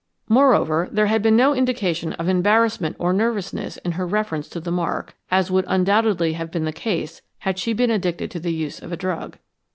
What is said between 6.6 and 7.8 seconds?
the case had she